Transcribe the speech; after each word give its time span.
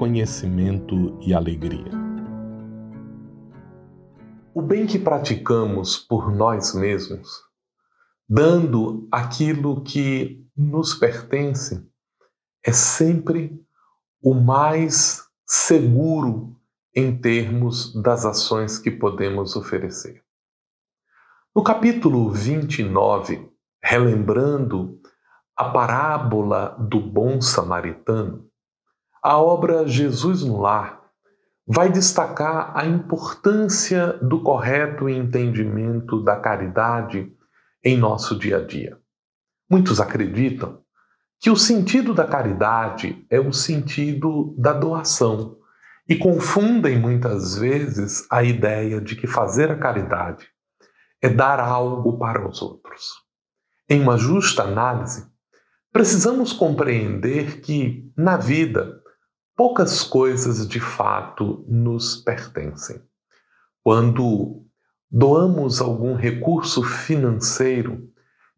conhecimento 0.00 1.18
e 1.20 1.34
alegria. 1.34 1.92
O 4.54 4.62
bem 4.62 4.86
que 4.86 4.98
praticamos 4.98 5.98
por 5.98 6.34
nós 6.34 6.74
mesmos, 6.74 7.28
dando 8.26 9.06
aquilo 9.12 9.82
que 9.82 10.42
nos 10.56 10.94
pertence, 10.94 11.86
é 12.64 12.72
sempre 12.72 13.62
o 14.22 14.32
mais 14.32 15.22
seguro 15.46 16.56
em 16.96 17.14
termos 17.20 17.94
das 18.02 18.24
ações 18.24 18.78
que 18.78 18.90
podemos 18.90 19.54
oferecer. 19.54 20.22
No 21.54 21.62
capítulo 21.62 22.30
29, 22.30 23.52
relembrando 23.84 24.98
a 25.54 25.68
parábola 25.68 26.74
do 26.88 26.98
bom 26.98 27.38
samaritano, 27.42 28.49
a 29.22 29.38
obra 29.38 29.86
Jesus 29.86 30.42
no 30.42 30.60
Lar 30.60 31.00
vai 31.66 31.90
destacar 31.90 32.72
a 32.76 32.84
importância 32.86 34.14
do 34.14 34.42
correto 34.42 35.08
entendimento 35.08 36.22
da 36.22 36.36
caridade 36.36 37.30
em 37.84 37.96
nosso 37.96 38.38
dia 38.38 38.58
a 38.58 38.64
dia. 38.64 38.98
Muitos 39.70 40.00
acreditam 40.00 40.80
que 41.38 41.50
o 41.50 41.56
sentido 41.56 42.12
da 42.12 42.26
caridade 42.26 43.24
é 43.30 43.38
o 43.38 43.52
sentido 43.52 44.54
da 44.58 44.72
doação 44.72 45.56
e 46.08 46.16
confundem 46.16 46.98
muitas 46.98 47.56
vezes 47.56 48.26
a 48.30 48.42
ideia 48.42 49.00
de 49.00 49.14
que 49.14 49.26
fazer 49.26 49.70
a 49.70 49.78
caridade 49.78 50.48
é 51.22 51.28
dar 51.28 51.60
algo 51.60 52.18
para 52.18 52.48
os 52.48 52.60
outros. 52.60 53.12
Em 53.88 54.00
uma 54.00 54.16
justa 54.16 54.64
análise, 54.64 55.26
precisamos 55.92 56.52
compreender 56.52 57.60
que, 57.60 58.10
na 58.16 58.36
vida, 58.36 58.99
poucas 59.60 60.02
coisas 60.02 60.66
de 60.66 60.80
fato 60.80 61.66
nos 61.68 62.16
pertencem. 62.16 62.98
Quando 63.84 64.64
doamos 65.10 65.82
algum 65.82 66.14
recurso 66.14 66.82
financeiro, 66.82 68.08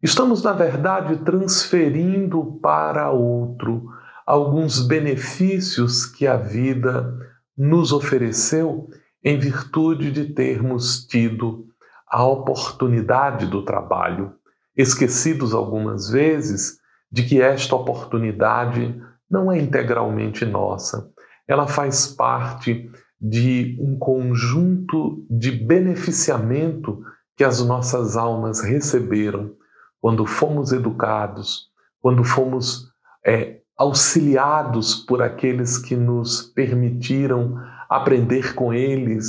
estamos, 0.01 0.41
na 0.41 0.53
verdade, 0.53 1.17
transferindo 1.17 2.57
para 2.61 3.11
outro 3.11 3.89
alguns 4.25 4.79
benefícios 4.79 6.05
que 6.05 6.25
a 6.25 6.37
vida 6.37 7.13
nos 7.57 7.91
ofereceu 7.91 8.89
em 9.21 9.37
virtude 9.37 10.09
de 10.09 10.33
termos 10.33 11.05
tido 11.05 11.67
a 12.07 12.23
oportunidade 12.23 13.45
do 13.47 13.65
trabalho, 13.65 14.35
esquecidos 14.73 15.53
algumas 15.53 16.09
vezes 16.09 16.79
de 17.11 17.23
que 17.23 17.41
esta 17.41 17.75
oportunidade 17.75 18.97
não 19.33 19.51
é 19.51 19.59
integralmente 19.59 20.45
nossa, 20.45 21.09
ela 21.47 21.67
faz 21.67 22.05
parte 22.05 22.87
de 23.19 23.75
um 23.81 23.97
conjunto 23.97 25.25
de 25.27 25.49
beneficiamento 25.49 27.01
que 27.35 27.43
as 27.43 27.59
nossas 27.65 28.15
almas 28.15 28.61
receberam 28.61 29.51
quando 29.99 30.23
fomos 30.27 30.71
educados, 30.71 31.69
quando 31.99 32.23
fomos 32.23 32.91
é, 33.25 33.61
auxiliados 33.75 34.97
por 34.97 35.23
aqueles 35.23 35.79
que 35.79 35.95
nos 35.95 36.43
permitiram 36.43 37.57
aprender 37.89 38.53
com 38.53 38.71
eles 38.71 39.25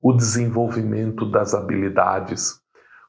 o 0.00 0.12
desenvolvimento 0.12 1.28
das 1.28 1.52
habilidades. 1.52 2.60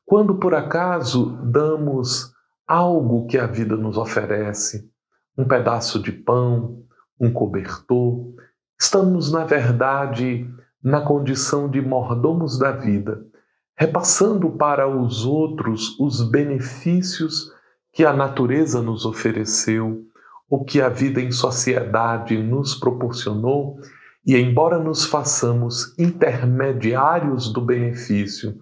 Quando 0.03 0.39
por 0.39 0.55
acaso 0.55 1.37
damos 1.43 2.33
algo 2.67 3.27
que 3.27 3.37
a 3.37 3.45
vida 3.45 3.77
nos 3.77 3.97
oferece, 3.97 4.89
um 5.37 5.47
pedaço 5.47 6.01
de 6.01 6.11
pão, 6.11 6.83
um 7.19 7.31
cobertor, 7.31 8.33
estamos, 8.79 9.31
na 9.31 9.45
verdade, 9.45 10.49
na 10.83 11.01
condição 11.01 11.69
de 11.69 11.81
mordomos 11.81 12.57
da 12.57 12.71
vida, 12.71 13.25
repassando 13.77 14.49
para 14.51 14.87
os 14.87 15.25
outros 15.25 15.99
os 15.99 16.21
benefícios 16.29 17.51
que 17.91 18.05
a 18.05 18.13
natureza 18.13 18.81
nos 18.81 19.05
ofereceu 19.05 20.05
o 20.49 20.65
que 20.65 20.81
a 20.81 20.89
vida 20.89 21.21
em 21.21 21.31
sociedade 21.31 22.41
nos 22.41 22.73
proporcionou, 22.73 23.77
e 24.25 24.35
embora 24.35 24.79
nos 24.79 25.05
façamos 25.05 25.97
intermediários 25.97 27.53
do 27.53 27.61
benefício, 27.61 28.57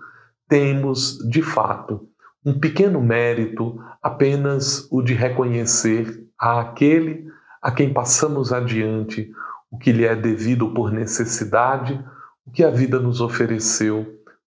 temos, 0.49 1.17
de 1.29 1.41
fato, 1.41 2.09
um 2.45 2.59
pequeno 2.59 3.01
mérito 3.01 3.79
apenas 4.01 4.87
o 4.91 5.01
de 5.01 5.13
reconhecer 5.13 6.26
àquele 6.39 7.27
a 7.61 7.71
quem 7.71 7.93
passamos 7.93 8.53
adiante 8.53 9.31
o 9.69 9.77
que 9.77 9.91
lhe 9.91 10.05
é 10.05 10.15
devido 10.15 10.73
por 10.73 10.91
necessidade, 10.91 12.03
o 12.45 12.51
que 12.51 12.63
a 12.63 12.69
vida 12.69 12.99
nos 12.99 13.19
ofereceu 13.19 14.05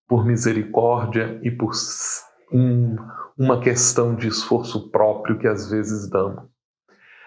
por 0.08 0.24
misericórdia 0.24 1.38
e 1.42 1.50
por 1.50 1.72
um, 2.52 2.96
uma 3.36 3.60
questão 3.60 4.14
de 4.14 4.28
esforço 4.28 4.90
próprio 4.90 5.38
que 5.38 5.46
às 5.46 5.70
vezes 5.70 6.08
damos. 6.08 6.44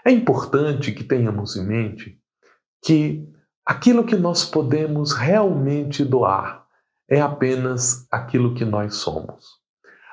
É 0.06 0.12
importante 0.12 0.92
que 0.92 1.04
tenhamos 1.04 1.56
em 1.56 1.66
mente 1.66 2.20
que 2.84 3.26
aquilo 3.66 4.04
que 4.04 4.16
nós 4.16 4.44
podemos 4.44 5.14
realmente 5.14 6.04
doar 6.04 6.66
é 7.10 7.22
apenas 7.22 8.08
aquilo 8.12 8.54
que 8.54 8.66
nós 8.66 8.96
somos. 8.96 9.62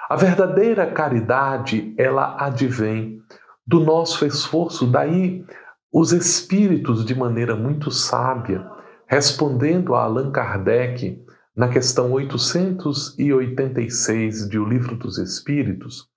A 0.09 0.16
verdadeira 0.16 0.91
caridade, 0.91 1.94
ela 1.97 2.37
advém 2.39 3.21
do 3.70 3.78
nosso 3.78 4.26
esforço, 4.26 4.84
daí 4.84 5.47
os 5.92 6.12
espíritos, 6.12 7.04
de 7.04 7.14
maneira 7.14 7.54
muito 7.54 7.88
sábia, 7.88 8.69
respondendo 9.06 9.94
a 9.94 10.03
Allan 10.03 10.32
Kardec 10.32 11.25
na 11.54 11.69
questão 11.69 12.10
886 12.10 14.48
de 14.48 14.59
O 14.59 14.64
Livro 14.64 14.97
dos 14.97 15.19
Espíritos, 15.19 16.10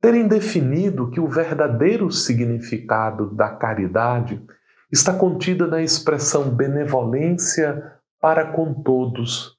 terem 0.00 0.26
definido 0.26 1.08
que 1.08 1.20
o 1.20 1.28
verdadeiro 1.28 2.10
significado 2.10 3.32
da 3.36 3.50
caridade 3.50 4.44
está 4.90 5.14
contida 5.14 5.68
na 5.68 5.80
expressão 5.80 6.50
benevolência 6.50 8.00
para 8.20 8.46
com 8.46 8.74
todos, 8.82 9.56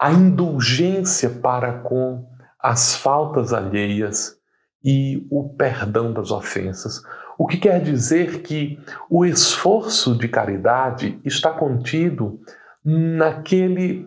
a 0.00 0.10
indulgência 0.10 1.28
para 1.28 1.80
com 1.80 2.26
as 2.58 2.96
faltas 2.96 3.52
alheias 3.52 4.42
e 4.84 5.26
o 5.30 5.48
perdão 5.48 6.12
das 6.12 6.30
ofensas. 6.30 7.02
O 7.38 7.46
que 7.46 7.56
quer 7.56 7.80
dizer 7.80 8.42
que 8.42 8.78
o 9.08 9.24
esforço 9.24 10.16
de 10.16 10.28
caridade 10.28 11.18
está 11.24 11.50
contido 11.50 12.38
naquele 12.84 14.06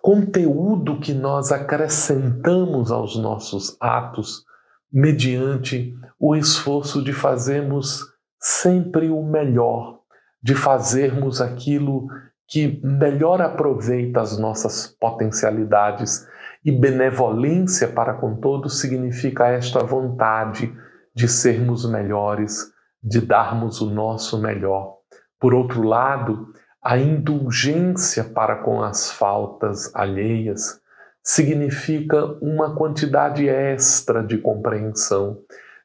conteúdo 0.00 0.98
que 0.98 1.12
nós 1.12 1.52
acrescentamos 1.52 2.90
aos 2.90 3.16
nossos 3.16 3.76
atos 3.80 4.44
mediante 4.92 5.94
o 6.18 6.34
esforço 6.34 7.02
de 7.02 7.12
fazermos 7.12 8.02
sempre 8.40 9.10
o 9.10 9.22
melhor, 9.22 9.98
de 10.42 10.54
fazermos 10.54 11.40
aquilo 11.40 12.06
que 12.48 12.80
melhor 12.84 13.42
aproveita 13.42 14.20
as 14.20 14.38
nossas 14.38 14.86
potencialidades. 14.86 16.26
E 16.66 16.72
benevolência 16.72 17.86
para 17.86 18.12
com 18.14 18.34
todos 18.34 18.80
significa 18.80 19.46
esta 19.46 19.84
vontade 19.84 20.76
de 21.14 21.28
sermos 21.28 21.88
melhores, 21.88 22.72
de 23.00 23.20
darmos 23.20 23.80
o 23.80 23.88
nosso 23.88 24.36
melhor. 24.42 24.96
Por 25.38 25.54
outro 25.54 25.84
lado, 25.84 26.48
a 26.82 26.98
indulgência 26.98 28.24
para 28.24 28.56
com 28.56 28.82
as 28.82 29.12
faltas 29.12 29.94
alheias 29.94 30.80
significa 31.22 32.24
uma 32.42 32.74
quantidade 32.74 33.48
extra 33.48 34.20
de 34.20 34.38
compreensão, 34.38 35.38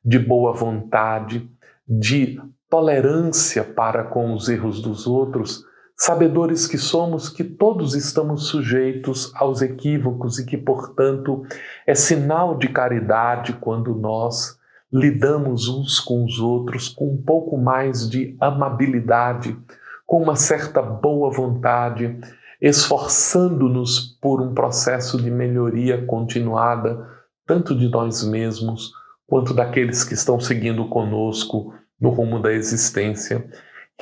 de 0.03 0.17
boa 0.17 0.51
vontade, 0.51 1.47
de 1.87 2.41
tolerância 2.67 3.63
para 3.63 4.03
com 4.03 4.33
os 4.33 4.49
erros 4.49 4.81
dos 4.81 5.05
outros, 5.05 5.63
sabedores 6.01 6.65
que 6.65 6.79
somos 6.79 7.29
que 7.29 7.43
todos 7.43 7.93
estamos 7.93 8.47
sujeitos 8.47 9.31
aos 9.35 9.61
equívocos 9.61 10.39
e 10.39 10.45
que, 10.47 10.57
portanto, 10.57 11.45
é 11.85 11.93
sinal 11.93 12.57
de 12.57 12.69
caridade 12.69 13.53
quando 13.53 13.93
nós 13.93 14.57
lidamos 14.91 15.67
uns 15.67 15.99
com 15.99 16.25
os 16.25 16.39
outros 16.39 16.89
com 16.89 17.13
um 17.13 17.21
pouco 17.21 17.55
mais 17.55 18.09
de 18.09 18.35
amabilidade, 18.41 19.55
com 20.07 20.23
uma 20.23 20.35
certa 20.35 20.81
boa 20.81 21.29
vontade, 21.29 22.19
esforçando-nos 22.59 24.17
por 24.19 24.41
um 24.41 24.55
processo 24.55 25.21
de 25.21 25.29
melhoria 25.29 26.03
continuada, 26.07 27.07
tanto 27.45 27.77
de 27.77 27.87
nós 27.87 28.23
mesmos 28.23 28.91
quanto 29.27 29.53
daqueles 29.53 30.03
que 30.03 30.15
estão 30.15 30.39
seguindo 30.39 30.89
conosco 30.89 31.75
no 31.99 32.09
rumo 32.09 32.41
da 32.41 32.51
existência, 32.51 33.47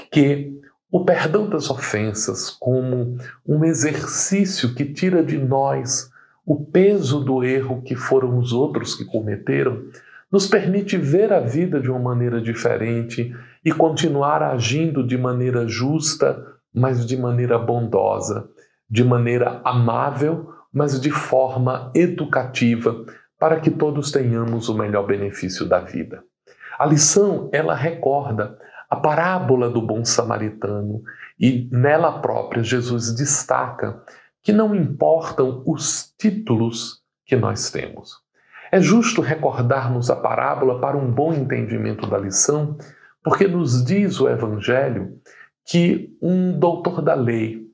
que 0.09 0.57
o 0.91 1.05
perdão 1.05 1.47
das 1.47 1.69
ofensas, 1.69 2.49
como 2.49 3.17
um 3.47 3.63
exercício 3.63 4.73
que 4.73 4.85
tira 4.85 5.23
de 5.23 5.37
nós 5.37 6.09
o 6.45 6.65
peso 6.65 7.19
do 7.19 7.43
erro 7.43 7.83
que 7.83 7.95
foram 7.95 8.39
os 8.39 8.51
outros 8.53 8.95
que 8.95 9.05
cometeram, 9.05 9.83
nos 10.31 10.47
permite 10.47 10.97
ver 10.97 11.31
a 11.31 11.39
vida 11.39 11.79
de 11.79 11.89
uma 11.91 11.99
maneira 11.99 12.41
diferente 12.41 13.35
e 13.63 13.71
continuar 13.71 14.41
agindo 14.41 15.05
de 15.05 15.17
maneira 15.17 15.67
justa, 15.67 16.43
mas 16.73 17.05
de 17.05 17.17
maneira 17.17 17.59
bondosa, 17.59 18.49
de 18.89 19.03
maneira 19.03 19.61
amável, 19.63 20.51
mas 20.73 20.99
de 20.99 21.11
forma 21.11 21.91
educativa, 21.95 23.05
para 23.39 23.59
que 23.59 23.69
todos 23.69 24.11
tenhamos 24.11 24.69
o 24.69 24.77
melhor 24.77 25.05
benefício 25.05 25.67
da 25.67 25.79
vida. 25.79 26.23
A 26.79 26.85
lição, 26.85 27.49
ela 27.51 27.75
recorda 27.75 28.57
a 28.89 28.95
parábola 28.95 29.69
do 29.69 29.81
bom 29.81 30.03
samaritano 30.03 31.03
e 31.39 31.69
nela 31.71 32.19
própria 32.19 32.63
Jesus 32.63 33.13
destaca 33.13 34.01
que 34.41 34.51
não 34.51 34.73
importam 34.73 35.61
os 35.65 36.13
títulos 36.17 37.01
que 37.25 37.35
nós 37.35 37.69
temos. 37.69 38.17
É 38.71 38.81
justo 38.81 39.21
recordarmos 39.21 40.09
a 40.09 40.15
parábola 40.15 40.79
para 40.79 40.97
um 40.97 41.11
bom 41.11 41.33
entendimento 41.33 42.07
da 42.07 42.17
lição, 42.17 42.77
porque 43.23 43.47
nos 43.47 43.83
diz 43.83 44.19
o 44.19 44.29
Evangelho 44.29 45.19
que 45.65 46.15
um 46.21 46.57
doutor 46.57 47.01
da 47.01 47.13
lei, 47.13 47.67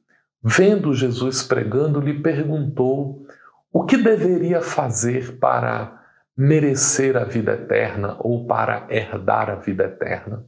vendo 0.43 0.93
Jesus 0.93 1.43
pregando, 1.43 1.99
lhe 1.99 2.21
perguntou 2.21 3.25
o 3.71 3.85
que 3.85 3.97
deveria 3.97 4.61
fazer 4.61 5.37
para 5.37 6.01
merecer 6.37 7.15
a 7.15 7.23
vida 7.23 7.53
eterna 7.53 8.17
ou 8.19 8.45
para 8.45 8.85
herdar 8.89 9.49
a 9.49 9.55
vida 9.55 9.85
eterna. 9.85 10.43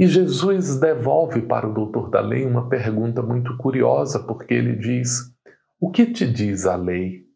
E 0.00 0.06
Jesus 0.06 0.80
devolve 0.80 1.42
para 1.42 1.68
o 1.68 1.74
doutor 1.74 2.08
da 2.08 2.22
lei 2.22 2.46
uma 2.46 2.70
pergunta 2.70 3.20
muito 3.20 3.54
curiosa, 3.58 4.18
porque 4.18 4.54
ele 4.54 4.74
diz: 4.74 5.30
O 5.78 5.90
que 5.90 6.06
te 6.06 6.26
diz 6.26 6.64
a 6.64 6.74
lei? 6.74 7.26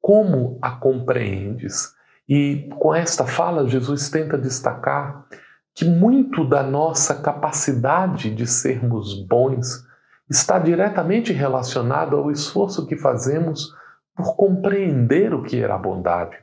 Como 0.00 0.60
a 0.62 0.70
compreendes? 0.70 1.92
E 2.28 2.68
com 2.78 2.94
esta 2.94 3.26
fala, 3.26 3.66
Jesus 3.66 4.08
tenta 4.10 4.38
destacar 4.38 5.26
que 5.74 5.84
muito 5.84 6.48
da 6.48 6.62
nossa 6.62 7.20
capacidade 7.20 8.32
de 8.32 8.46
sermos 8.46 9.26
bons 9.26 9.84
está 10.30 10.56
diretamente 10.56 11.32
relacionado 11.32 12.16
ao 12.16 12.30
esforço 12.30 12.86
que 12.86 12.96
fazemos 12.96 13.74
por 14.14 14.36
compreender 14.36 15.34
o 15.34 15.42
que 15.42 15.60
era 15.60 15.74
a 15.74 15.78
bondade, 15.78 16.36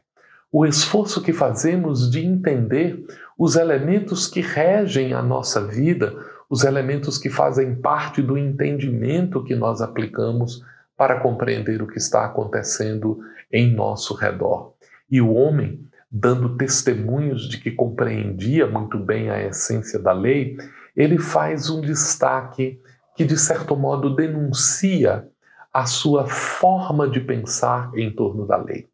o 0.58 0.66
esforço 0.66 1.22
que 1.22 1.34
fazemos 1.34 2.10
de 2.10 2.26
entender 2.26 3.06
os 3.38 3.58
elementos 3.58 4.26
que 4.26 4.40
regem 4.40 5.12
a 5.12 5.22
nossa 5.22 5.68
vida, 5.68 6.16
os 6.50 6.64
elementos 6.64 7.18
que 7.18 7.30
fazem 7.30 7.76
parte 7.76 8.22
do 8.22 8.38
entendimento 8.38 9.44
que 9.44 9.54
nós 9.54 9.82
aplicamos 9.82 10.64
para 10.96 11.20
compreender 11.20 11.82
o 11.82 11.88
que 11.88 11.98
está 11.98 12.24
acontecendo 12.24 13.20
em 13.52 13.76
nosso 13.76 14.14
redor. 14.14 14.72
E 15.12 15.20
o 15.20 15.34
homem, 15.34 15.86
dando 16.10 16.56
testemunhos 16.56 17.50
de 17.50 17.60
que 17.60 17.72
compreendia 17.72 18.66
muito 18.66 18.98
bem 18.98 19.30
a 19.30 19.46
essência 19.46 20.00
da 20.00 20.14
lei, 20.14 20.56
ele 20.96 21.18
faz 21.18 21.70
um 21.70 21.82
destaque 21.82 22.80
que, 23.14 23.26
de 23.26 23.38
certo 23.38 23.76
modo, 23.76 24.16
denuncia 24.16 25.28
a 25.74 25.86
sua 25.86 26.28
forma 26.28 27.10
de 27.10 27.20
pensar 27.20 27.92
em 27.94 28.10
torno 28.10 28.48
da 28.48 28.56
lei. 28.56 28.88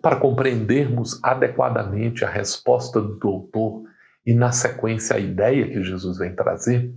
Para 0.00 0.16
compreendermos 0.16 1.18
adequadamente 1.22 2.24
a 2.24 2.28
resposta 2.28 3.00
do 3.00 3.16
doutor 3.16 3.82
e, 4.24 4.34
na 4.34 4.52
sequência, 4.52 5.16
a 5.16 5.18
ideia 5.18 5.66
que 5.66 5.82
Jesus 5.82 6.18
vem 6.18 6.34
trazer, 6.34 6.94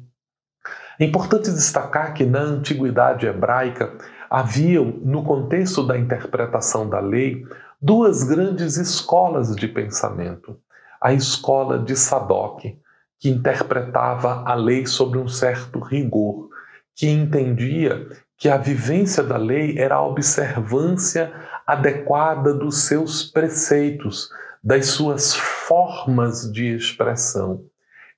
é 0.99 1.05
importante 1.05 1.51
destacar 1.51 2.13
que 2.13 2.25
na 2.25 2.41
antiguidade 2.41 3.25
hebraica 3.25 3.97
haviam, 4.29 4.85
no 5.03 5.23
contexto 5.23 5.81
da 5.85 5.97
interpretação 5.97 6.87
da 6.87 6.99
lei, 6.99 7.43
duas 7.81 8.23
grandes 8.23 8.77
escolas 8.77 9.55
de 9.55 9.67
pensamento. 9.67 10.57
A 11.01 11.11
escola 11.11 11.79
de 11.79 11.95
Sadoc, 11.95 12.61
que 13.19 13.29
interpretava 13.29 14.43
a 14.45 14.53
lei 14.53 14.85
sobre 14.85 15.17
um 15.17 15.27
certo 15.27 15.79
rigor, 15.79 16.49
que 16.95 17.07
entendia 17.07 18.07
que 18.37 18.47
a 18.49 18.57
vivência 18.57 19.23
da 19.23 19.37
lei 19.37 19.77
era 19.77 19.95
a 19.95 20.05
observância 20.05 21.33
adequada 21.71 22.53
dos 22.53 22.83
seus 22.83 23.23
preceitos, 23.23 24.29
das 24.61 24.87
suas 24.87 25.33
formas 25.33 26.51
de 26.51 26.75
expressão. 26.75 27.63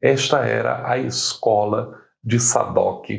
Esta 0.02 0.40
era 0.40 0.90
a 0.90 0.98
escola 0.98 2.00
de 2.24 2.40
Sadoc. 2.40 3.10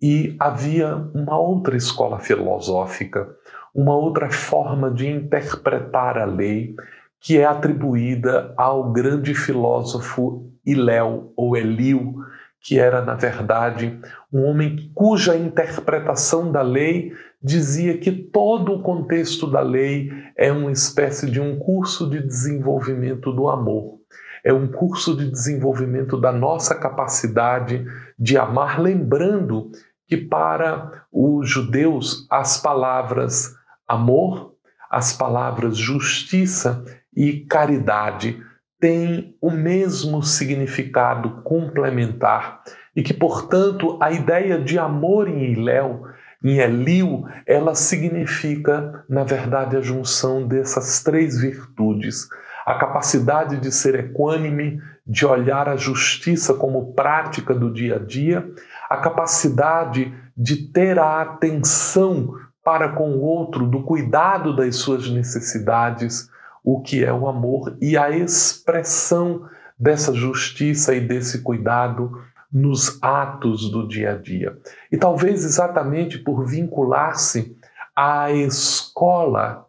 E 0.00 0.34
havia 0.40 0.96
uma 1.14 1.38
outra 1.38 1.76
escola 1.76 2.18
filosófica, 2.18 3.28
uma 3.74 3.94
outra 3.94 4.30
forma 4.30 4.90
de 4.90 5.06
interpretar 5.06 6.18
a 6.18 6.24
lei 6.24 6.74
que 7.20 7.38
é 7.38 7.44
atribuída 7.44 8.54
ao 8.56 8.92
grande 8.92 9.34
filósofo 9.34 10.50
Iléu 10.64 11.32
ou 11.36 11.56
Eliu, 11.56 12.14
que 12.60 12.78
era, 12.78 13.02
na 13.02 13.14
verdade, 13.14 14.00
um 14.32 14.44
homem 14.44 14.90
cuja 14.94 15.36
interpretação 15.36 16.50
da 16.50 16.62
lei 16.62 17.12
dizia 17.42 17.98
que 17.98 18.10
todo 18.10 18.72
o 18.72 18.82
contexto 18.82 19.46
da 19.46 19.60
lei 19.60 20.10
é 20.36 20.50
uma 20.50 20.72
espécie 20.72 21.30
de 21.30 21.40
um 21.40 21.58
curso 21.58 22.08
de 22.08 22.22
desenvolvimento 22.22 23.32
do 23.32 23.48
amor. 23.48 23.98
É 24.44 24.52
um 24.52 24.68
curso 24.68 25.16
de 25.16 25.30
desenvolvimento 25.30 26.20
da 26.20 26.32
nossa 26.32 26.74
capacidade 26.74 27.84
de 28.18 28.38
amar, 28.38 28.80
lembrando 28.80 29.70
que 30.06 30.16
para 30.16 31.04
os 31.12 31.48
judeus 31.48 32.26
as 32.30 32.60
palavras 32.60 33.54
amor, 33.88 34.54
as 34.90 35.12
palavras 35.12 35.76
justiça 35.76 36.84
e 37.14 37.40
caridade 37.40 38.40
têm 38.80 39.36
o 39.40 39.50
mesmo 39.50 40.22
significado 40.22 41.42
complementar 41.42 42.62
e 42.94 43.02
que, 43.02 43.12
portanto, 43.12 43.98
a 44.00 44.10
ideia 44.10 44.58
de 44.60 44.78
amor 44.78 45.28
em 45.28 45.52
Iléu, 45.52 46.06
em 46.42 46.58
Eliu, 46.58 47.26
ela 47.46 47.74
significa, 47.74 49.04
na 49.08 49.24
verdade, 49.24 49.76
a 49.76 49.80
junção 49.80 50.46
dessas 50.46 51.02
três 51.02 51.40
virtudes. 51.40 52.28
A 52.64 52.74
capacidade 52.74 53.58
de 53.58 53.72
ser 53.72 53.94
equânime, 53.94 54.80
de 55.06 55.24
olhar 55.24 55.68
a 55.68 55.76
justiça 55.76 56.54
como 56.54 56.92
prática 56.92 57.54
do 57.54 57.72
dia 57.72 57.96
a 57.96 57.98
dia, 57.98 58.48
a 58.90 58.96
capacidade 58.96 60.12
de 60.36 60.68
ter 60.68 60.98
a 60.98 61.22
atenção 61.22 62.34
para 62.64 62.88
com 62.90 63.12
o 63.12 63.22
outro, 63.22 63.66
do 63.66 63.84
cuidado 63.84 64.54
das 64.54 64.76
suas 64.76 65.08
necessidades, 65.08 66.28
o 66.64 66.80
que 66.80 67.04
é 67.04 67.12
o 67.12 67.28
amor 67.28 67.76
e 67.80 67.96
a 67.96 68.10
expressão 68.10 69.48
dessa 69.78 70.12
justiça 70.12 70.92
e 70.94 71.00
desse 71.00 71.42
cuidado 71.42 72.20
nos 72.52 73.02
atos 73.02 73.70
do 73.70 73.86
dia 73.86 74.12
a 74.12 74.16
dia. 74.16 74.56
E 74.90 74.96
talvez 74.96 75.44
exatamente 75.44 76.18
por 76.18 76.46
vincular-se 76.46 77.56
à 77.94 78.30
escola 78.30 79.66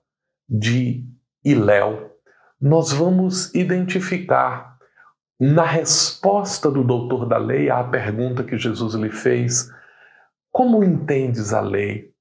de 0.48 1.06
Iléu, 1.44 2.12
nós 2.60 2.92
vamos 2.92 3.54
identificar 3.54 4.78
na 5.40 5.64
resposta 5.64 6.72
do 6.72 6.84
doutor 6.84 7.26
da 7.28 7.38
lei 7.38 7.70
à 7.70 7.84
pergunta 7.84 8.44
que 8.44 8.58
Jesus 8.58 8.96
lhe 8.96 9.12
fez: 9.12 9.70
como 10.52 10.84
entendes 10.84 11.54
a 11.54 11.62
lei? 11.62 12.12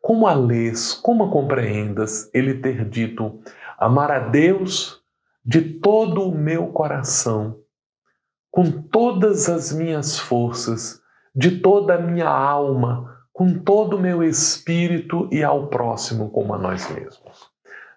Como 0.00 0.26
a 0.26 0.32
lês, 0.32 0.94
como 0.94 1.24
a 1.24 1.30
compreendas, 1.30 2.30
ele 2.32 2.54
ter 2.54 2.88
dito: 2.88 3.40
amar 3.76 4.10
a 4.10 4.20
Deus 4.20 5.02
de 5.44 5.80
todo 5.80 6.22
o 6.28 6.34
meu 6.34 6.68
coração, 6.68 7.58
com 8.50 8.70
todas 8.70 9.48
as 9.48 9.72
minhas 9.72 10.18
forças, 10.18 11.00
de 11.34 11.60
toda 11.60 11.94
a 11.94 12.00
minha 12.00 12.28
alma, 12.28 13.18
com 13.32 13.54
todo 13.58 13.96
o 13.96 14.00
meu 14.00 14.22
espírito 14.22 15.28
e 15.30 15.42
ao 15.42 15.68
próximo 15.68 16.30
como 16.30 16.52
a 16.54 16.58
nós 16.58 16.90
mesmos. 16.90 17.50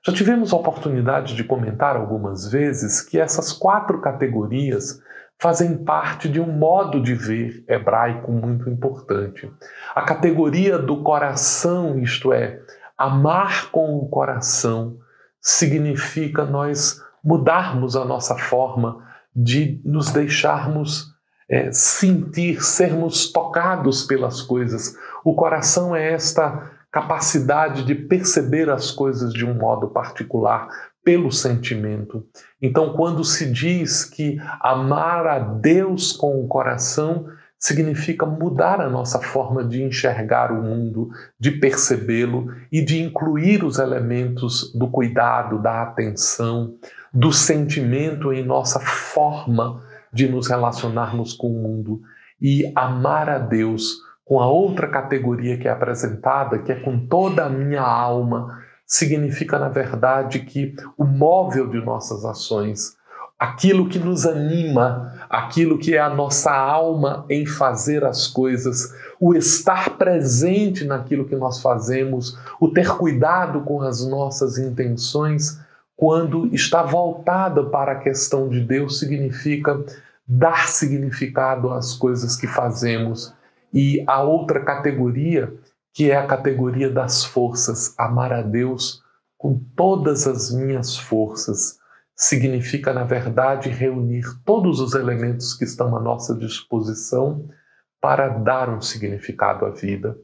Já 0.05 0.13
tivemos 0.13 0.53
a 0.53 0.57
oportunidade 0.57 1.35
de 1.35 1.43
comentar 1.43 1.95
algumas 1.95 2.51
vezes 2.51 3.01
que 3.01 3.19
essas 3.19 3.51
quatro 3.51 4.01
categorias 4.01 5.01
fazem 5.39 5.77
parte 5.83 6.29
de 6.29 6.39
um 6.39 6.51
modo 6.51 7.01
de 7.01 7.13
ver 7.13 7.63
hebraico 7.67 8.31
muito 8.31 8.69
importante. 8.69 9.51
A 9.95 10.01
categoria 10.01 10.77
do 10.77 11.03
coração, 11.03 11.99
isto 11.99 12.31
é, 12.31 12.61
amar 12.97 13.71
com 13.71 13.97
o 13.97 14.07
coração, 14.07 14.97
significa 15.41 16.45
nós 16.45 17.01
mudarmos 17.23 17.95
a 17.95 18.05
nossa 18.05 18.37
forma 18.37 19.05
de 19.35 19.81
nos 19.83 20.11
deixarmos 20.11 21.13
é, 21.49 21.71
sentir, 21.71 22.63
sermos 22.63 23.31
tocados 23.31 24.03
pelas 24.03 24.41
coisas. 24.41 24.95
O 25.23 25.35
coração 25.35 25.95
é 25.95 26.11
esta 26.13 26.71
capacidade 26.91 27.83
de 27.83 27.95
perceber 27.95 28.69
as 28.69 28.91
coisas 28.91 29.33
de 29.33 29.45
um 29.45 29.55
modo 29.55 29.87
particular 29.87 30.67
pelo 31.03 31.31
sentimento. 31.31 32.25
Então, 32.61 32.93
quando 32.93 33.23
se 33.23 33.51
diz 33.51 34.05
que 34.05 34.39
amar 34.61 35.27
a 35.27 35.39
Deus 35.39 36.13
com 36.13 36.43
o 36.43 36.47
coração 36.47 37.27
significa 37.63 38.25
mudar 38.25 38.81
a 38.81 38.89
nossa 38.89 39.21
forma 39.21 39.63
de 39.63 39.81
enxergar 39.81 40.51
o 40.51 40.61
mundo, 40.61 41.09
de 41.39 41.49
percebê-lo 41.49 42.53
e 42.69 42.83
de 42.83 43.01
incluir 43.01 43.63
os 43.63 43.79
elementos 43.79 44.73
do 44.75 44.89
cuidado, 44.89 45.61
da 45.61 45.81
atenção, 45.81 46.75
do 47.13 47.31
sentimento 47.31 48.33
em 48.33 48.43
nossa 48.43 48.81
forma 48.81 49.81
de 50.11 50.27
nos 50.27 50.49
relacionarmos 50.49 51.31
com 51.31 51.47
o 51.47 51.57
mundo 51.57 52.01
e 52.41 52.69
amar 52.75 53.29
a 53.29 53.39
Deus 53.39 53.93
com 54.25 54.41
a 54.41 54.47
outra 54.47 54.89
categoria 54.89 55.57
que 55.57 55.65
é 55.65 55.71
apresentada, 55.71 56.59
que 56.59 56.73
é 56.73 56.75
com 56.75 57.07
toda 57.07 57.45
a 57.45 57.49
minha 57.49 57.81
alma, 57.81 58.59
significa, 58.85 59.57
na 59.57 59.69
verdade, 59.69 60.39
que 60.39 60.75
o 60.97 61.05
móvel 61.05 61.69
de 61.69 61.79
nossas 61.79 62.25
ações, 62.25 62.97
aquilo 63.43 63.89
que 63.89 63.99
nos 63.99 64.25
anima, 64.25 65.13
aquilo 65.29 65.77
que 65.77 65.97
é 65.97 65.99
a 65.99 66.09
nossa 66.09 66.49
alma 66.49 67.25
em 67.29 67.45
fazer 67.45 68.05
as 68.05 68.25
coisas, 68.25 68.95
o 69.19 69.33
estar 69.33 69.97
presente 69.97 70.85
naquilo 70.85 71.25
que 71.25 71.35
nós 71.35 71.61
fazemos, 71.61 72.39
o 72.57 72.69
ter 72.69 72.87
cuidado 72.95 73.59
com 73.59 73.81
as 73.81 74.07
nossas 74.07 74.57
intenções, 74.57 75.59
quando 75.93 76.55
está 76.55 76.83
voltada 76.83 77.65
para 77.65 77.91
a 77.91 77.99
questão 77.99 78.47
de 78.47 78.61
Deus, 78.61 78.97
significa 78.97 79.77
dar 80.25 80.69
significado 80.69 81.73
às 81.73 81.93
coisas 81.93 82.37
que 82.37 82.47
fazemos. 82.47 83.33
E 83.73 84.01
a 84.07 84.23
outra 84.23 84.61
categoria, 84.61 85.53
que 85.93 86.09
é 86.09 86.15
a 86.15 86.25
categoria 86.25 86.89
das 86.89 87.25
forças, 87.25 87.93
amar 87.97 88.31
a 88.31 88.41
Deus 88.41 89.03
com 89.37 89.59
todas 89.75 90.25
as 90.27 90.49
minhas 90.49 90.95
forças, 90.95 91.82
significa, 92.15 92.93
na 92.93 93.03
verdade, 93.03 93.69
reunir 93.69 94.23
todos 94.45 94.79
os 94.79 94.93
elementos 94.93 95.53
que 95.53 95.63
estão 95.63 95.95
à 95.95 95.99
nossa 95.99 96.35
disposição 96.35 97.47
para 97.99 98.27
dar 98.27 98.69
um 98.69 98.81
significado 98.81 99.65
à 99.65 99.69
vida, 99.69 100.15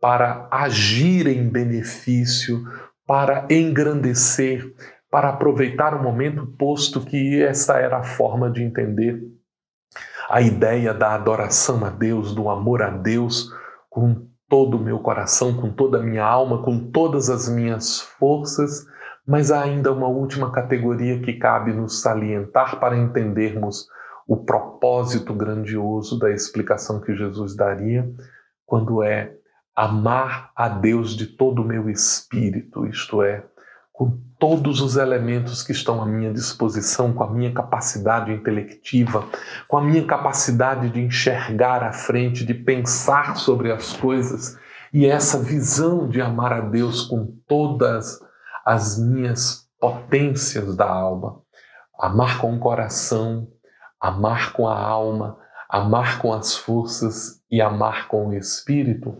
para 0.00 0.48
agir 0.50 1.26
em 1.26 1.48
benefício, 1.48 2.64
para 3.06 3.46
engrandecer, 3.50 4.72
para 5.10 5.30
aproveitar 5.30 5.94
o 5.94 6.02
momento, 6.02 6.46
posto 6.58 7.00
que 7.00 7.42
essa 7.42 7.78
era 7.78 7.98
a 7.98 8.04
forma 8.04 8.50
de 8.50 8.62
entender 8.62 9.22
a 10.28 10.40
ideia 10.40 10.94
da 10.94 11.14
adoração 11.14 11.84
a 11.84 11.90
Deus, 11.90 12.34
do 12.34 12.48
amor 12.48 12.82
a 12.82 12.90
Deus 12.90 13.50
com 13.90 14.26
todo 14.48 14.76
o 14.76 14.80
meu 14.80 14.98
coração, 14.98 15.56
com 15.56 15.70
toda 15.70 15.98
a 15.98 16.02
minha 16.02 16.24
alma, 16.24 16.62
com 16.62 16.90
todas 16.90 17.28
as 17.28 17.48
minhas 17.48 18.00
forças, 18.00 18.86
mas 19.26 19.50
há 19.50 19.62
ainda 19.62 19.92
uma 19.92 20.08
última 20.08 20.52
categoria 20.52 21.20
que 21.20 21.34
cabe 21.34 21.72
nos 21.72 22.00
salientar 22.00 22.78
para 22.78 22.96
entendermos 22.96 23.88
o 24.26 24.36
propósito 24.36 25.34
grandioso 25.34 26.18
da 26.18 26.30
explicação 26.30 27.00
que 27.00 27.14
Jesus 27.14 27.54
daria, 27.54 28.10
quando 28.66 29.02
é 29.02 29.32
amar 29.76 30.50
a 30.54 30.68
Deus 30.68 31.16
de 31.16 31.26
todo 31.26 31.62
o 31.62 31.64
meu 31.64 31.90
espírito, 31.90 32.86
isto 32.86 33.22
é, 33.22 33.44
com 33.92 34.18
todos 34.38 34.80
os 34.80 34.96
elementos 34.96 35.62
que 35.62 35.72
estão 35.72 36.02
à 36.02 36.06
minha 36.06 36.32
disposição, 36.32 37.12
com 37.12 37.24
a 37.24 37.30
minha 37.30 37.52
capacidade 37.52 38.32
intelectiva, 38.32 39.24
com 39.68 39.78
a 39.78 39.82
minha 39.82 40.04
capacidade 40.06 40.90
de 40.90 41.00
enxergar 41.00 41.82
à 41.82 41.92
frente, 41.92 42.44
de 42.44 42.54
pensar 42.54 43.36
sobre 43.36 43.72
as 43.72 43.92
coisas 43.94 44.58
e 44.92 45.06
essa 45.06 45.38
visão 45.38 46.08
de 46.08 46.20
amar 46.20 46.52
a 46.52 46.60
Deus 46.60 47.02
com 47.02 47.34
todas 47.48 48.20
as 48.64 48.98
minhas 48.98 49.68
potências 49.78 50.76
da 50.76 50.88
alma. 50.88 51.40
Amar 51.98 52.40
com 52.40 52.54
o 52.54 52.58
coração, 52.58 53.48
amar 54.00 54.52
com 54.52 54.66
a 54.66 54.78
alma, 54.78 55.38
amar 55.68 56.18
com 56.20 56.32
as 56.32 56.56
forças 56.56 57.40
e 57.50 57.60
amar 57.60 58.08
com 58.08 58.28
o 58.28 58.34
espírito. 58.34 59.16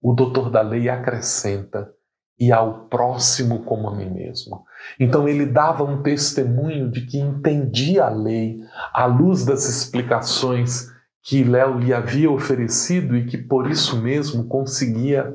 O 0.00 0.14
doutor 0.14 0.50
da 0.50 0.60
lei 0.60 0.88
acrescenta 0.88 1.90
e 2.38 2.52
ao 2.52 2.86
próximo 2.88 3.62
como 3.64 3.88
a 3.88 3.94
mim 3.94 4.10
mesmo. 4.10 4.64
Então 4.98 5.28
ele 5.28 5.46
dava 5.46 5.84
um 5.84 6.02
testemunho 6.02 6.90
de 6.90 7.02
que 7.02 7.18
entendia 7.18 8.04
a 8.04 8.10
lei 8.10 8.58
à 8.92 9.06
luz 9.06 9.44
das 9.44 9.68
explicações 9.68 10.92
que 11.22 11.42
Léo 11.42 11.78
lhe 11.78 11.94
havia 11.94 12.30
oferecido 12.30 13.16
e 13.16 13.24
que 13.24 13.38
por 13.38 13.70
isso 13.70 14.00
mesmo 14.02 14.44
conseguia 14.46 15.32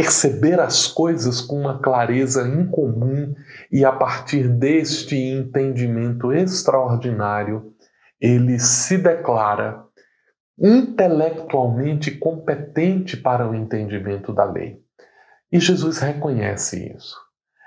perceber 0.00 0.58
as 0.58 0.86
coisas 0.86 1.42
com 1.42 1.60
uma 1.60 1.78
clareza 1.78 2.48
incomum 2.48 3.34
e 3.70 3.84
a 3.84 3.92
partir 3.92 4.48
deste 4.48 5.14
entendimento 5.14 6.32
extraordinário, 6.32 7.74
ele 8.18 8.58
se 8.58 8.96
declara 8.96 9.84
intelectualmente 10.58 12.12
competente 12.12 13.14
para 13.14 13.46
o 13.46 13.54
entendimento 13.54 14.32
da 14.32 14.44
lei. 14.44 14.80
E 15.52 15.60
Jesus 15.60 15.98
reconhece 15.98 16.94
isso. 16.96 17.14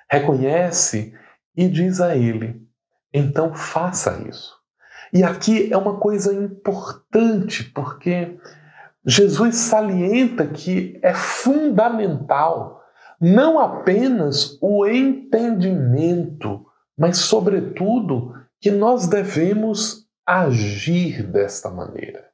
Reconhece 0.09 1.13
e 1.55 1.67
diz 1.67 2.01
a 2.01 2.15
ele: 2.15 2.59
então 3.13 3.53
faça 3.53 4.19
isso. 4.27 4.55
E 5.13 5.23
aqui 5.23 5.71
é 5.71 5.77
uma 5.77 5.99
coisa 5.99 6.33
importante, 6.33 7.63
porque 7.63 8.39
Jesus 9.05 9.55
salienta 9.57 10.48
que 10.48 11.00
é 11.01 11.13
fundamental 11.13 12.81
não 13.19 13.60
apenas 13.60 14.57
o 14.62 14.86
entendimento, 14.86 16.65
mas, 16.98 17.17
sobretudo, 17.17 18.33
que 18.60 18.69
nós 18.69 19.07
devemos 19.07 20.07
agir 20.25 21.24
desta 21.24 21.69
maneira 21.69 22.33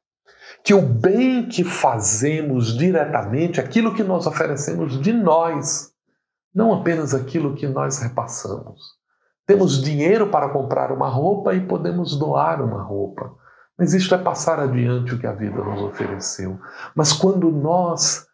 que 0.62 0.74
o 0.74 0.82
bem 0.82 1.48
que 1.48 1.64
fazemos 1.64 2.76
diretamente, 2.76 3.60
aquilo 3.60 3.94
que 3.94 4.02
nós 4.02 4.26
oferecemos 4.26 5.00
de 5.00 5.12
nós, 5.12 5.92
não 6.54 6.72
apenas 6.72 7.14
aquilo 7.14 7.54
que 7.54 7.66
nós 7.66 7.98
repassamos. 7.98 8.80
Temos 9.46 9.82
dinheiro 9.82 10.28
para 10.28 10.50
comprar 10.50 10.92
uma 10.92 11.08
roupa 11.08 11.54
e 11.54 11.66
podemos 11.66 12.18
doar 12.18 12.62
uma 12.62 12.82
roupa, 12.82 13.34
mas 13.80 13.94
isto 13.94 14.14
é 14.14 14.18
passar 14.18 14.60
adiante 14.60 15.14
o 15.14 15.18
que 15.18 15.26
a 15.26 15.32
vida 15.32 15.64
nos 15.64 15.80
ofereceu. 15.80 16.60
Mas 16.94 17.14
quando 17.14 17.50
nós 17.50 18.26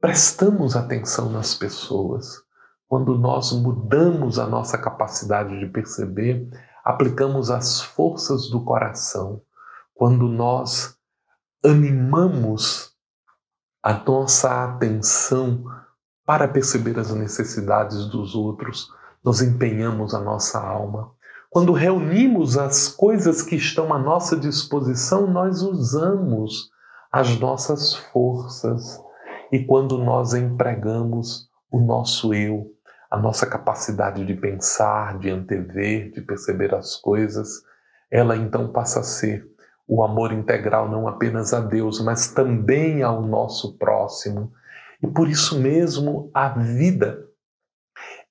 prestamos 0.00 0.74
atenção 0.74 1.28
nas 1.28 1.54
pessoas, 1.54 2.42
quando 2.88 3.18
nós 3.18 3.52
mudamos 3.52 4.38
a 4.38 4.46
nossa 4.46 4.78
capacidade 4.78 5.60
de 5.60 5.66
perceber, 5.66 6.48
aplicamos 6.82 7.50
as 7.50 7.82
forças 7.82 8.48
do 8.48 8.64
coração, 8.64 9.42
quando 9.92 10.26
nós 10.26 10.96
animamos 11.62 12.94
a 13.82 13.92
nossa 13.92 14.64
atenção 14.64 15.64
para 16.24 16.48
perceber 16.48 16.98
as 16.98 17.12
necessidades 17.12 18.06
dos 18.06 18.34
outros, 18.34 18.88
nós 19.22 19.42
empenhamos 19.42 20.14
a 20.14 20.20
nossa 20.20 20.58
alma. 20.58 21.12
Quando 21.54 21.72
reunimos 21.72 22.58
as 22.58 22.88
coisas 22.88 23.40
que 23.40 23.54
estão 23.54 23.94
à 23.94 23.96
nossa 23.96 24.36
disposição, 24.36 25.24
nós 25.28 25.62
usamos 25.62 26.68
as 27.12 27.38
nossas 27.38 27.94
forças. 27.94 29.00
E 29.52 29.64
quando 29.64 29.96
nós 29.96 30.34
empregamos 30.34 31.48
o 31.70 31.78
nosso 31.78 32.34
eu, 32.34 32.72
a 33.08 33.16
nossa 33.16 33.46
capacidade 33.46 34.26
de 34.26 34.34
pensar, 34.34 35.16
de 35.20 35.30
antever, 35.30 36.10
de 36.10 36.22
perceber 36.22 36.74
as 36.74 36.96
coisas, 36.96 37.62
ela 38.10 38.36
então 38.36 38.72
passa 38.72 38.98
a 38.98 39.04
ser 39.04 39.48
o 39.86 40.02
amor 40.02 40.32
integral 40.32 40.90
não 40.90 41.06
apenas 41.06 41.54
a 41.54 41.60
Deus, 41.60 42.00
mas 42.00 42.32
também 42.34 43.04
ao 43.04 43.22
nosso 43.22 43.78
próximo. 43.78 44.52
E 45.00 45.06
por 45.06 45.28
isso 45.28 45.60
mesmo 45.60 46.28
a 46.34 46.48
vida 46.48 47.23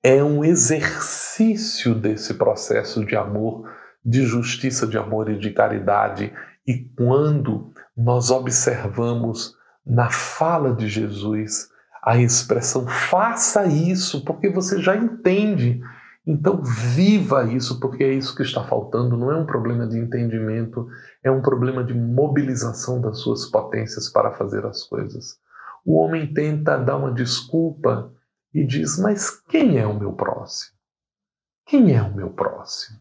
é 0.04 0.24
um 0.24 0.44
exercício 0.44 1.96
desse 1.96 2.34
processo 2.34 3.06
de 3.06 3.16
amor, 3.16 3.70
de 4.06 4.26
justiça, 4.26 4.86
de 4.86 4.98
amor 4.98 5.30
e 5.30 5.40
de 5.40 5.52
caridade. 5.52 6.34
E 6.68 6.78
quando 6.98 7.72
nós 7.96 8.30
observamos 8.30 9.56
na 9.86 10.10
fala 10.10 10.74
de 10.74 10.88
Jesus 10.88 11.72
a 12.04 12.18
expressão 12.18 12.86
faça 12.86 13.66
isso, 13.66 14.26
porque 14.26 14.50
você 14.50 14.82
já 14.82 14.94
entende 14.94 15.82
então, 16.26 16.62
viva 16.64 17.44
isso, 17.52 17.82
porque 17.82 18.02
é 18.02 18.14
isso 18.14 18.34
que 18.36 18.44
está 18.44 18.64
faltando. 18.64 19.18
Não 19.18 19.30
é 19.30 19.38
um 19.38 19.46
problema 19.46 19.86
de 19.86 19.98
entendimento, 19.98 20.88
é 21.22 21.30
um 21.30 21.42
problema 21.42 21.84
de 21.84 21.94
mobilização 21.94 23.02
das 23.02 23.20
suas 23.20 23.46
potências 23.46 24.10
para 24.10 24.32
fazer 24.32 24.66
as 24.66 24.84
coisas. 24.84 25.38
O 25.86 26.00
homem 26.00 26.34
tenta 26.34 26.78
dar 26.78 26.96
uma 26.96 27.12
desculpa 27.12 28.10
e 28.54 28.66
diz: 28.66 28.98
Mas 29.00 29.30
quem 29.30 29.78
é 29.78 29.88
o 29.88 29.98
meu 29.98 30.14
próximo? 30.14 30.78
Quem 31.66 31.96
é 31.96 32.02
o 32.02 32.14
meu 32.14 32.30
próximo? 32.30 33.00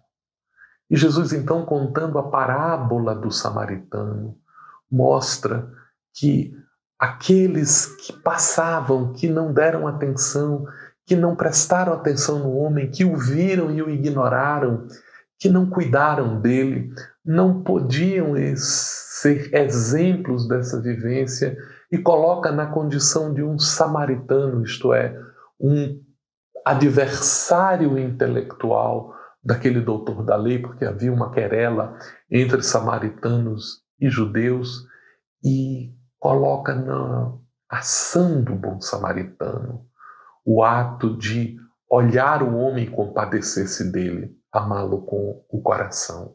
E 0.89 0.97
Jesus, 0.97 1.33
então, 1.33 1.65
contando 1.65 2.19
a 2.19 2.29
parábola 2.31 3.15
do 3.15 3.31
samaritano, 3.31 4.37
mostra 4.91 5.69
que 6.15 6.55
aqueles 6.99 7.87
que 7.87 8.13
passavam, 8.13 9.13
que 9.13 9.29
não 9.29 9.53
deram 9.53 9.89
atenção, 9.89 10.67
que 11.07 11.17
não 11.17 11.35
prestaram 11.35 11.93
atenção 11.93 12.39
no 12.39 12.57
homem, 12.57 12.91
que 12.91 13.05
o 13.05 13.17
viram 13.17 13.71
e 13.71 13.83
o 13.83 13.91
ignoraram, 13.91 14.87
que 15.39 15.49
não 15.49 15.69
cuidaram 15.69 16.41
dele, 16.41 16.95
não 17.25 17.63
podiam 17.63 18.35
ser 18.55 19.53
exemplos 19.53 20.47
dessa 20.47 20.81
vivência 20.81 21.57
e 21.91 21.99
coloca 21.99 22.53
na 22.53 22.67
condição 22.67 23.35
de 23.35 23.43
um 23.43 23.59
samaritano, 23.59 24.63
isto 24.63 24.95
é, 24.95 25.19
um 25.63 26.01
adversário 26.65 27.97
intelectual 27.99 29.15
daquele 29.43 29.81
doutor 29.81 30.25
da 30.25 30.37
lei, 30.37 30.59
porque 30.59 30.85
havia 30.85 31.13
uma 31.13 31.31
querela 31.31 31.97
entre 32.31 32.63
samaritanos 32.63 33.83
e 34.01 34.11
judeus, 34.11 34.87
e 35.45 35.93
coloca 36.19 36.75
na 36.75 37.33
ação 37.69 38.43
do 38.43 38.55
bom 38.55 38.81
samaritano 38.81 39.87
o 40.45 40.63
ato 40.63 41.17
de 41.17 41.57
olhar 41.91 42.43
o 42.43 42.57
homem 42.57 42.85
e 42.85 42.91
compadecer-se 42.91 43.91
dele, 43.91 44.37
amá-lo 44.53 45.03
com 45.03 45.45
o 45.49 45.61
coração. 45.61 46.35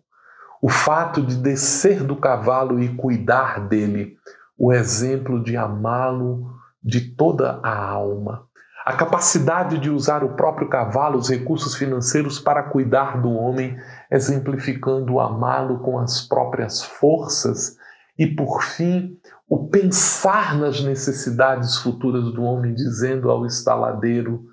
O 0.61 0.69
fato 0.69 1.21
de 1.21 1.35
descer 1.37 2.03
do 2.03 2.15
cavalo 2.15 2.81
e 2.81 2.95
cuidar 2.95 3.67
dele, 3.67 4.17
o 4.57 4.73
exemplo 4.73 5.43
de 5.43 5.55
amá-lo 5.55 6.51
de 6.83 7.15
toda 7.15 7.59
a 7.63 7.77
alma. 7.77 8.46
A 8.87 8.93
capacidade 8.93 9.79
de 9.79 9.89
usar 9.89 10.23
o 10.23 10.37
próprio 10.37 10.69
cavalo, 10.69 11.17
os 11.17 11.29
recursos 11.29 11.75
financeiros 11.75 12.39
para 12.39 12.63
cuidar 12.63 13.21
do 13.21 13.29
homem, 13.29 13.77
exemplificando 14.09 15.19
amá-lo 15.19 15.79
com 15.79 15.99
as 15.99 16.25
próprias 16.25 16.81
forças. 16.81 17.75
E, 18.17 18.25
por 18.25 18.63
fim, 18.63 19.19
o 19.45 19.67
pensar 19.67 20.57
nas 20.57 20.81
necessidades 20.81 21.75
futuras 21.75 22.31
do 22.31 22.41
homem, 22.43 22.73
dizendo 22.73 23.29
ao 23.29 23.45
estaladeiro 23.45 24.45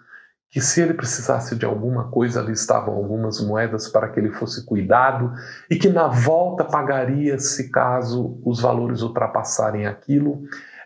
que 0.51 0.61
se 0.61 0.81
ele 0.81 0.95
precisasse 0.95 1.55
de 1.55 1.65
alguma 1.65 2.11
coisa, 2.11 2.41
ali 2.41 2.55
estavam 2.55 2.93
algumas 2.93 3.41
moedas 3.41 3.87
para 3.87 4.09
que 4.09 4.19
ele 4.19 4.33
fosse 4.33 4.67
cuidado 4.67 5.33
e 5.71 5.77
que 5.77 5.89
na 5.89 6.09
volta 6.09 6.65
pagaria 6.65 7.39
se 7.39 7.71
caso 7.71 8.41
os 8.45 8.61
valores 8.61 9.01
ultrapassarem 9.01 9.87
aquilo, 9.87 10.43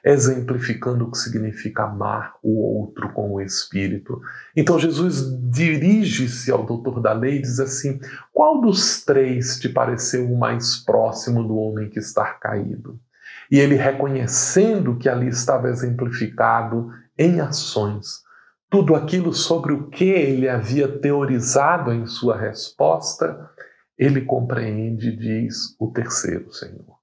exemplificando 0.09 1.05
o 1.05 1.11
que 1.11 1.19
significa 1.19 1.85
amar 1.85 2.35
o 2.43 2.81
outro 2.81 3.13
com 3.13 3.33
o 3.33 3.41
espírito. 3.41 4.21
Então 4.57 4.79
Jesus 4.79 5.23
dirige-se 5.51 6.51
ao 6.51 6.65
doutor 6.65 7.01
da 7.01 7.13
lei 7.13 7.37
e 7.37 7.43
diz 7.43 7.61
assim: 7.61 8.01
qual 8.33 8.61
dos 8.61 9.05
três 9.05 9.59
te 9.61 9.69
pareceu 9.69 10.33
o 10.33 10.39
mais 10.39 10.77
próximo 10.77 11.47
do 11.47 11.57
homem 11.57 11.91
que 11.91 11.99
está 11.99 12.25
caído? 12.25 12.99
E 13.51 13.59
ele 13.59 13.75
reconhecendo 13.75 14.97
que 14.97 15.09
ali 15.09 15.29
estava 15.29 15.69
exemplificado 15.69 16.91
em 17.19 17.41
ações 17.41 18.27
tudo 18.71 18.95
aquilo 18.95 19.33
sobre 19.33 19.73
o 19.73 19.89
que 19.89 20.05
ele 20.05 20.49
havia 20.49 20.87
teorizado 20.87 21.93
em 21.93 22.07
sua 22.07 22.37
resposta, 22.37 23.51
ele 23.97 24.23
compreende 24.23 25.09
e 25.09 25.17
diz 25.17 25.75
o 25.79 25.91
terceiro 25.91 26.53
Senhor. 26.53 26.98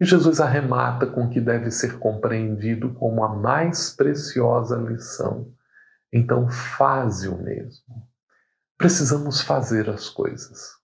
E 0.00 0.04
Jesus 0.04 0.40
arremata 0.40 1.06
com 1.06 1.26
o 1.26 1.30
que 1.30 1.40
deve 1.40 1.70
ser 1.70 1.98
compreendido 1.98 2.92
como 2.94 3.22
a 3.22 3.34
mais 3.34 3.90
preciosa 3.90 4.76
lição. 4.76 5.52
Então, 6.12 6.48
faze 6.48 7.28
o 7.28 7.36
mesmo. 7.36 8.08
Precisamos 8.76 9.40
fazer 9.40 9.88
as 9.88 10.08
coisas. 10.08 10.74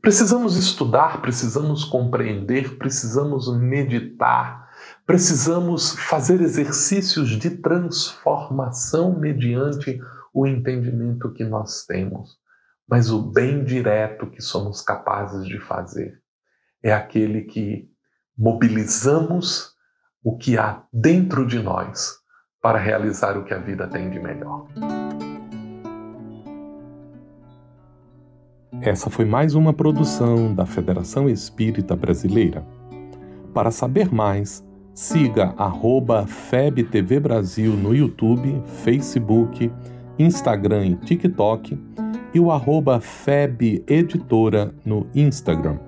Precisamos 0.00 0.56
estudar, 0.56 1.20
precisamos 1.20 1.84
compreender, 1.84 2.78
precisamos 2.78 3.54
meditar, 3.58 4.70
precisamos 5.04 5.92
fazer 5.92 6.40
exercícios 6.40 7.30
de 7.30 7.50
transformação 7.50 9.18
mediante 9.18 10.00
o 10.32 10.46
entendimento 10.46 11.32
que 11.32 11.44
nós 11.44 11.84
temos. 11.84 12.38
Mas 12.88 13.10
o 13.10 13.20
bem 13.20 13.64
direto 13.64 14.30
que 14.30 14.40
somos 14.40 14.80
capazes 14.80 15.46
de 15.46 15.58
fazer 15.58 16.20
é 16.82 16.92
aquele 16.92 17.42
que 17.42 17.90
mobilizamos 18.36 19.74
o 20.22 20.36
que 20.36 20.58
há 20.58 20.82
dentro 20.92 21.46
de 21.46 21.58
nós 21.60 22.14
para 22.60 22.78
realizar 22.78 23.38
o 23.38 23.44
que 23.44 23.54
a 23.54 23.58
vida 23.58 23.86
tem 23.86 24.10
de 24.10 24.18
melhor. 24.18 24.66
Essa 28.82 29.08
foi 29.08 29.24
mais 29.24 29.54
uma 29.54 29.72
produção 29.72 30.54
da 30.54 30.66
Federação 30.66 31.28
Espírita 31.28 31.96
Brasileira. 31.96 32.66
Para 33.54 33.70
saber 33.70 34.12
mais, 34.12 34.62
siga 34.92 35.54
FebTV 36.26 37.20
Brasil 37.20 37.72
no 37.72 37.94
YouTube, 37.94 38.62
Facebook, 38.84 39.72
Instagram 40.18 40.86
e 40.86 40.96
TikTok 40.96 41.78
e 42.34 42.40
o 42.40 42.50
arroba 42.50 43.00
Feb 43.00 43.82
Editora 43.86 44.74
no 44.84 45.06
Instagram. 45.14 45.85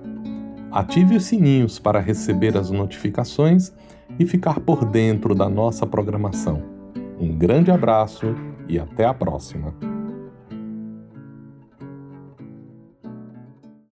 Ative 0.71 1.15
os 1.15 1.25
sininhos 1.25 1.79
para 1.79 1.99
receber 1.99 2.55
as 2.55 2.69
notificações 2.69 3.73
e 4.19 4.25
ficar 4.25 4.59
por 4.59 4.85
dentro 4.85 5.33
da 5.33 5.49
nossa 5.49 5.85
programação. 5.85 6.61
Um 7.19 7.35
grande 7.35 7.71
abraço 7.71 8.35
e 8.67 8.79
até 8.79 9.05
a 9.05 9.13
próxima! 9.13 9.98